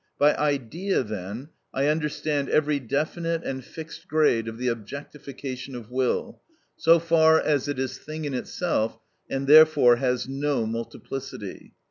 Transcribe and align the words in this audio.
By 0.17 0.33
Idea, 0.35 1.03
then, 1.03 1.49
I 1.75 1.85
understand 1.85 2.49
every 2.49 2.79
definite 2.79 3.43
and 3.43 3.63
fixed 3.63 4.07
grade 4.07 4.47
of 4.47 4.57
the 4.57 4.67
objectification 4.67 5.75
of 5.75 5.91
will, 5.91 6.41
so 6.75 6.97
far 6.97 7.39
as 7.39 7.67
it 7.67 7.77
is 7.77 7.99
thing 7.99 8.25
in 8.25 8.33
itself, 8.33 8.97
and 9.29 9.45
therefore 9.45 9.97
has 9.97 10.27
no 10.27 10.65
multiplicity. 10.65 11.75